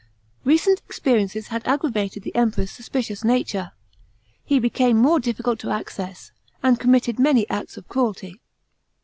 [0.43, 3.71] Kecent experiences had aggravated the Emperor's suspicious nature.
[4.43, 6.31] He became more difficult of access,
[6.63, 8.41] and committed many acts of cruelty.